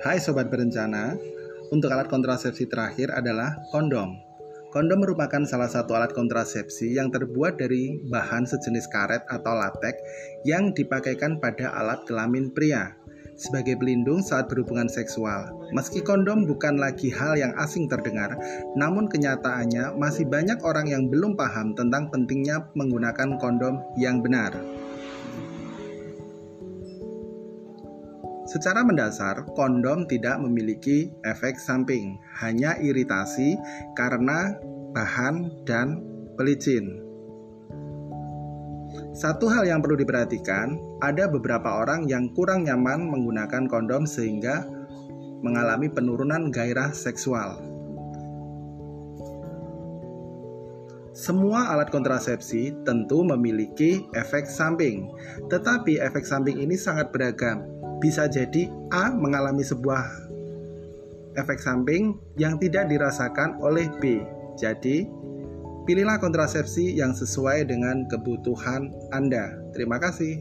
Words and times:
Hai 0.00 0.16
sobat 0.16 0.48
berencana, 0.48 1.12
untuk 1.68 1.92
alat 1.92 2.08
kontrasepsi 2.08 2.72
terakhir 2.72 3.12
adalah 3.12 3.52
kondom. 3.68 4.16
Kondom 4.72 5.04
merupakan 5.04 5.44
salah 5.44 5.68
satu 5.68 5.92
alat 5.92 6.16
kontrasepsi 6.16 6.96
yang 6.96 7.12
terbuat 7.12 7.60
dari 7.60 8.00
bahan 8.08 8.48
sejenis 8.48 8.88
karet 8.88 9.28
atau 9.28 9.52
latek 9.52 10.00
yang 10.48 10.72
dipakaikan 10.72 11.36
pada 11.36 11.76
alat 11.76 12.00
kelamin 12.08 12.48
pria 12.48 12.96
sebagai 13.36 13.76
pelindung 13.76 14.24
saat 14.24 14.48
berhubungan 14.48 14.88
seksual. 14.88 15.52
Meski 15.76 16.00
kondom 16.00 16.48
bukan 16.48 16.80
lagi 16.80 17.12
hal 17.12 17.36
yang 17.36 17.52
asing 17.60 17.84
terdengar, 17.84 18.40
namun 18.80 19.04
kenyataannya 19.04 20.00
masih 20.00 20.24
banyak 20.24 20.64
orang 20.64 20.88
yang 20.88 21.12
belum 21.12 21.36
paham 21.36 21.76
tentang 21.76 22.08
pentingnya 22.08 22.72
menggunakan 22.72 23.36
kondom 23.36 23.84
yang 24.00 24.24
benar. 24.24 24.79
Secara 28.50 28.82
mendasar, 28.82 29.46
kondom 29.54 30.10
tidak 30.10 30.42
memiliki 30.42 31.14
efek 31.22 31.54
samping, 31.54 32.18
hanya 32.42 32.74
iritasi 32.82 33.54
karena 33.94 34.58
bahan 34.90 35.62
dan 35.62 36.02
pelicin. 36.34 36.98
Satu 39.14 39.46
hal 39.46 39.70
yang 39.70 39.78
perlu 39.78 39.94
diperhatikan, 40.02 40.74
ada 40.98 41.30
beberapa 41.30 41.78
orang 41.78 42.10
yang 42.10 42.26
kurang 42.34 42.66
nyaman 42.66 43.06
menggunakan 43.06 43.70
kondom 43.70 44.02
sehingga 44.02 44.66
mengalami 45.46 45.86
penurunan 45.86 46.50
gairah 46.50 46.90
seksual. 46.90 47.62
Semua 51.14 51.70
alat 51.70 51.94
kontrasepsi 51.94 52.82
tentu 52.82 53.22
memiliki 53.22 54.02
efek 54.18 54.50
samping, 54.50 55.06
tetapi 55.46 56.02
efek 56.02 56.26
samping 56.26 56.58
ini 56.58 56.74
sangat 56.74 57.14
beragam 57.14 57.79
bisa 58.00 58.26
jadi 58.26 58.72
A 58.90 59.12
mengalami 59.12 59.62
sebuah 59.62 60.02
efek 61.38 61.62
samping 61.62 62.18
yang 62.40 62.58
tidak 62.58 62.90
dirasakan 62.90 63.60
oleh 63.62 63.86
B. 64.02 64.24
Jadi, 64.58 65.06
pilihlah 65.86 66.18
kontrasepsi 66.18 66.96
yang 66.96 67.14
sesuai 67.14 67.68
dengan 67.70 68.08
kebutuhan 68.10 68.90
Anda. 69.14 69.60
Terima 69.76 70.02
kasih. 70.02 70.40